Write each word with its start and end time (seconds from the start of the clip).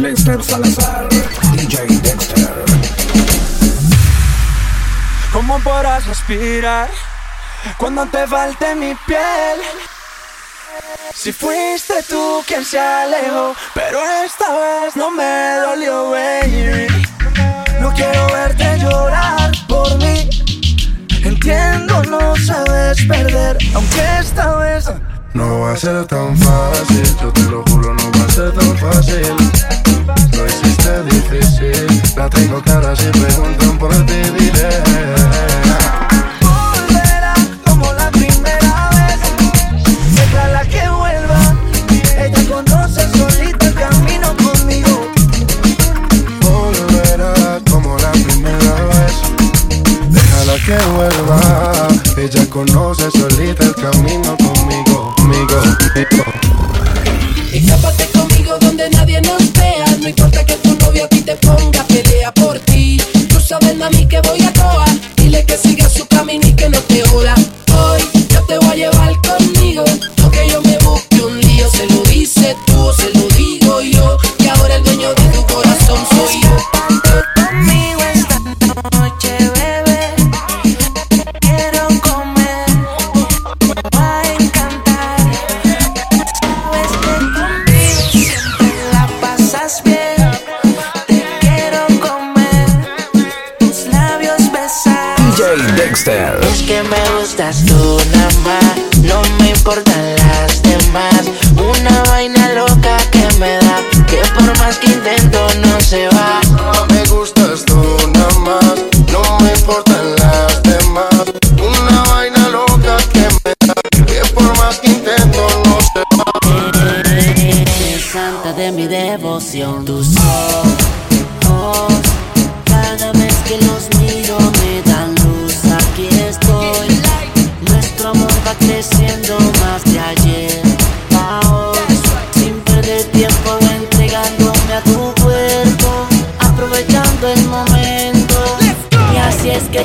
Lester 0.00 0.42
Salazar, 0.42 1.08
DJ 1.52 1.86
Dexter. 2.02 2.64
¿Cómo 5.32 5.58
podrás 5.60 6.06
respirar 6.06 6.88
cuando 7.76 8.06
te 8.06 8.26
falte 8.26 8.74
mi 8.74 8.94
piel? 9.06 9.60
Si 11.14 11.32
fuiste 11.32 12.02
tú 12.08 12.42
quien 12.46 12.64
se 12.64 12.78
alejó, 12.78 13.54
pero 13.74 14.00
esta 14.24 14.46
vez 14.52 14.96
no 14.96 15.10
me 15.10 15.56
dolió, 15.66 16.10
baby. 16.10 16.86
No 17.80 17.92
quiero 17.92 18.26
verte 18.32 18.78
llorar 18.78 19.52
por 19.68 19.96
mí. 19.98 20.28
Entiendo, 21.22 22.02
no 22.04 22.36
sabes 22.36 23.04
perder, 23.06 23.58
aunque 23.74 24.18
esta 24.18 24.56
vez 24.56 24.86
no 25.32 25.60
va 25.60 25.72
a 25.72 25.76
ser 25.76 26.04
tan 26.06 26.36
fácil, 26.36 27.16
yo 27.20 27.32
te 27.32 27.42
lo 27.42 27.62
juro, 27.68 27.94
no 27.94 28.10
va 28.18 28.24
a 28.24 28.32
ser 28.32 28.52
tan 28.52 28.76
fácil. 28.76 29.36
Lo 30.36 30.46
hiciste 30.46 31.02
difícil, 31.04 32.02
la 32.16 32.28
tengo 32.28 32.60
cara 32.62 32.96
si 32.96 33.06
preguntan 33.06 33.78
por 33.78 33.94
ti 34.06 34.20
diré. 34.38 34.68
Volverá 36.42 37.34
como 37.64 37.92
la 37.92 38.10
primera 38.10 38.90
vez, 38.90 39.20
déjala 40.16 40.62
que 40.64 40.88
vuelva, 40.88 41.54
ella 42.18 42.48
conoce 42.48 43.08
solita 43.16 43.68
el 43.68 43.74
camino 43.74 44.36
conmigo. 44.36 45.06
Volverá 46.42 47.60
como 47.70 47.96
la 47.98 48.12
primera 48.12 48.74
vez, 48.90 49.14
déjala 50.10 50.56
que 50.66 50.76
vuelva, 50.92 51.88
ella 52.16 52.50
conoce 52.50 53.10
solita 53.12 53.64
el 53.64 53.74
camino 53.76 54.36
conmigo. 54.36 54.89
go, 55.60 56.04
go. 56.10 56.69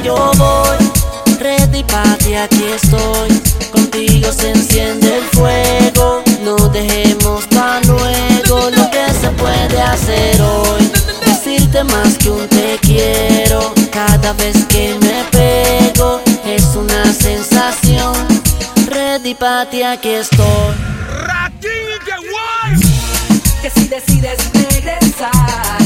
yo 0.03 0.31
voy. 0.38 0.78
Ready 1.39 1.83
para 1.83 2.17
ti, 2.17 2.33
aquí 2.35 2.63
estoy. 2.73 3.41
Contigo 3.72 4.31
se 4.31 4.51
enciende 4.51 5.17
el 5.17 5.23
fuego. 5.25 6.23
No 6.44 6.56
dejemos 6.69 7.45
para 7.47 7.81
luego 7.81 8.69
lo 8.69 8.89
que 8.91 9.05
se 9.19 9.29
puede 9.31 9.81
hacer 9.81 10.41
hoy. 10.41 10.91
Decirte 11.25 11.84
más 11.84 12.17
que 12.17 12.29
un 12.29 12.47
te 12.47 12.78
quiero. 12.81 13.73
Cada 13.91 14.34
vez 14.34 14.66
que 14.66 14.97
me 15.01 15.23
pego 15.31 16.22
es 16.45 16.63
una 16.75 17.05
sensación. 17.13 18.13
Ready 18.88 19.35
para 19.35 19.69
ti, 19.69 19.84
aquí 19.84 20.09
estoy. 20.09 20.75
Que 23.61 23.69
si 23.69 23.88
decides 23.88 24.38
regresar. 24.53 25.84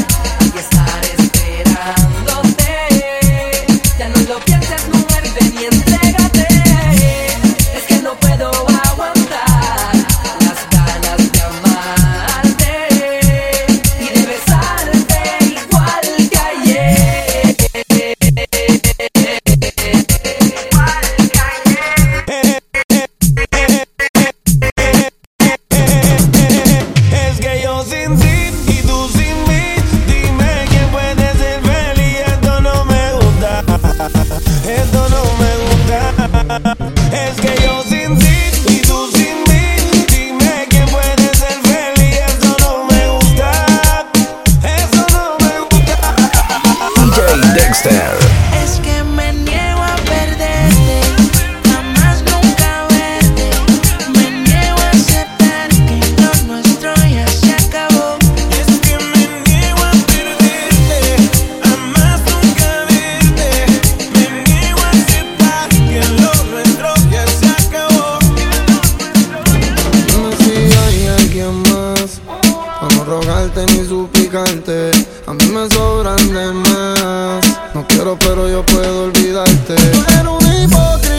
Mixter. 47.82 48.39
No 72.82 73.04
rogarte 73.04 73.66
ni 73.74 73.86
suplicarte, 73.86 74.92
a 75.28 75.34
mí 75.34 75.46
me 75.48 75.70
sobran 75.70 76.34
de 76.34 76.54
más. 76.54 77.46
No 77.74 77.86
quiero, 77.88 78.18
pero 78.18 78.48
yo 78.50 78.66
puedo 78.66 79.04
olvidarte. 79.04 79.76
Tú 79.76 80.04
eres 80.08 80.26
una 80.26 80.64
hipócrita. 80.64 81.19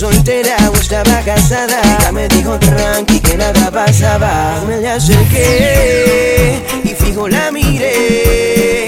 soltera 0.00 0.56
o 0.70 0.74
estaba 0.76 1.20
casada. 1.20 1.78
Ya 2.00 2.10
me 2.10 2.26
dijo 2.28 2.58
tranqui 2.58 3.20
que 3.20 3.36
nada 3.36 3.70
pasaba. 3.70 4.62
Me 4.66 4.78
le 4.78 4.88
acerqué 4.88 6.62
y 6.84 6.88
fijo 6.94 7.28
la 7.28 7.50
miré. 7.50 8.86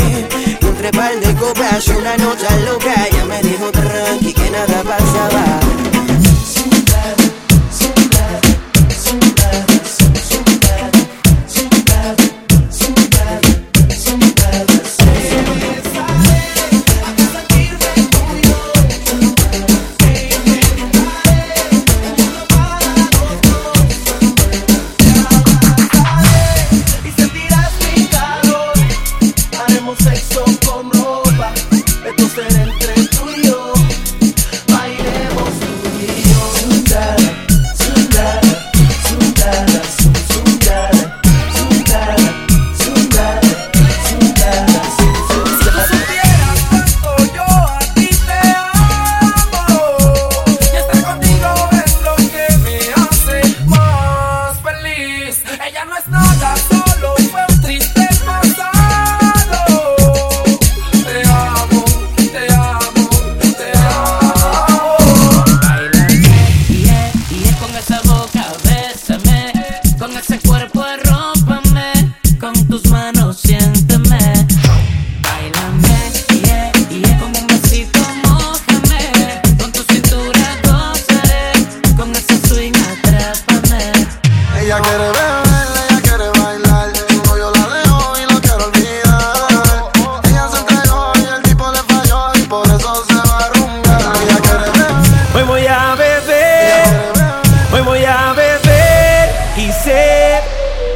Entre 0.61 0.91
de 0.91 1.35
copas 1.35 1.87
una 1.89 2.17
nota 2.17 2.57
loca. 2.65 2.95
Ya 3.15 3.25
me 3.27 3.43
dijo 3.43 3.71
tranqui 3.71 4.33
que 4.33 4.51
nada 4.51 4.83
pasaba. 4.83 5.72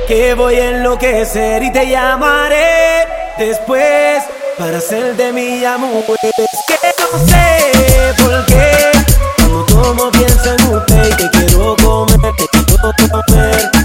que 0.07 0.35
voy 0.35 0.55
a 0.55 0.71
enloquecer 0.71 1.63
y 1.63 1.73
te 1.73 1.89
llamaré 1.89 3.07
después 3.39 4.23
para 4.57 4.81
ser 4.81 5.17
de 5.17 5.33
mi 5.33 5.65
amor. 5.65 6.05
Es 6.23 6.61
que 6.69 6.79
no 7.01 7.19
sé 7.27 8.23
por 8.23 8.47
qué, 8.47 8.93
cuando 9.37 9.65
tomo 9.67 10.11
pienso 10.13 10.55
en 10.55 10.75
usted 10.75 11.11
y 11.11 11.17
te 11.17 11.31
quiero 11.31 11.77
comer, 11.77 12.33
te 12.37 12.47
quiero 12.49 12.93
comer. 13.11 13.76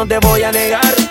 no 0.00 0.06
te 0.06 0.18
voy 0.18 0.42
a 0.42 0.50
negar. 0.50 1.10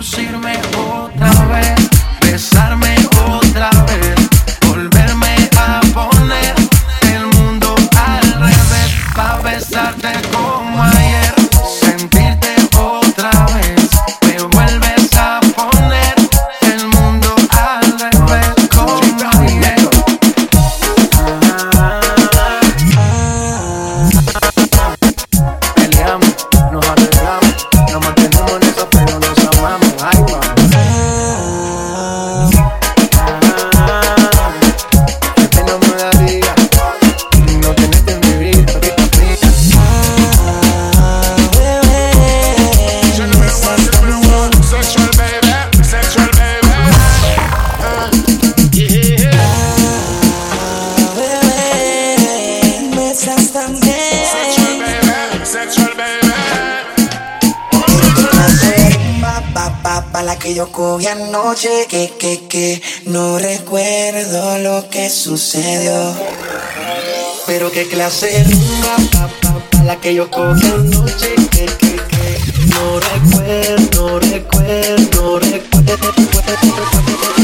don't 0.00 0.06
see 0.06 0.24
the 0.24 0.38
man. 0.38 0.69
la 60.22 60.38
que 60.38 60.54
yo 60.54 60.70
cogí 60.70 61.06
anoche 61.06 61.86
Que, 61.88 62.12
que, 62.18 62.46
que 62.48 62.82
No 63.06 63.38
recuerdo 63.38 64.58
lo 64.58 64.88
que 64.90 65.08
sucedió. 65.10 66.14
Pero 67.46 67.70
qué 67.70 67.86
clase 67.88 68.44
rumba 68.44 68.96
pa, 69.12 69.28
pa, 69.40 69.58
pa, 69.70 69.84
la 69.84 69.96
que 69.96 70.14
yo 70.14 70.30
cogí 70.30 70.66
anoche 70.66 71.34
Que, 71.50 71.66
que, 71.66 71.96
que 71.96 72.38
No 72.72 73.00
recuerdo, 73.00 74.20
recuerdo, 74.20 75.38
recuerdo, 75.40 75.96
recuerdo. 75.96 77.39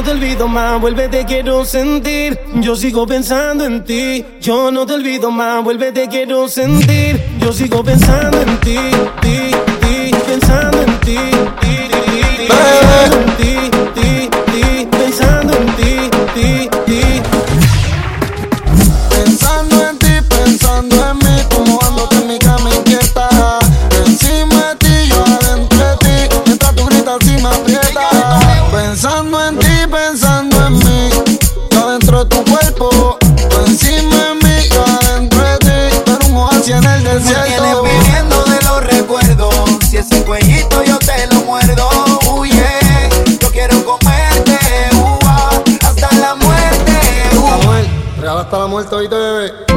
no 0.00 0.06
te 0.06 0.12
olvido 0.12 0.48
más, 0.48 0.80
vuelve, 0.80 1.08
te 1.08 1.26
quiero 1.26 1.62
sentir. 1.62 2.38
Yo 2.54 2.74
sigo 2.74 3.06
pensando 3.06 3.66
en 3.66 3.84
ti. 3.84 4.24
Yo 4.40 4.70
no 4.70 4.86
te 4.86 4.94
olvido 4.94 5.30
más, 5.30 5.62
vuelve, 5.62 5.92
te 5.92 6.08
quiero 6.08 6.48
sentir. 6.48 7.22
Yo 7.38 7.52
sigo 7.52 7.84
pensando 7.84 8.40
en 8.40 8.60
ti, 8.60 8.78
ti. 9.20 9.69
muerto 48.80 49.02
y 49.02 49.08
bebé. 49.08 49.69